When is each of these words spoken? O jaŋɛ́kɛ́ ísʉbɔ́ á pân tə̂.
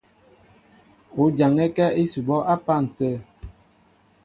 O 1.21 1.23
jaŋɛ́kɛ́ 1.37 1.95
ísʉbɔ́ 2.01 2.39
á 2.53 2.55
pân 2.65 2.83
tə̂. 2.97 3.11